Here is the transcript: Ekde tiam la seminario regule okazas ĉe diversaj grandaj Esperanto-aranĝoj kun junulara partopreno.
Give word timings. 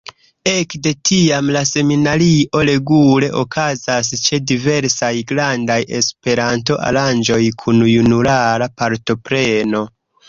Ekde 0.51 0.91
tiam 1.09 1.49
la 1.55 1.59
seminario 1.71 2.61
regule 2.69 3.29
okazas 3.41 4.09
ĉe 4.23 4.39
diversaj 4.53 5.11
grandaj 5.33 5.79
Esperanto-aranĝoj 5.99 7.41
kun 7.63 7.85
junulara 7.93 8.71
partopreno. 8.83 9.87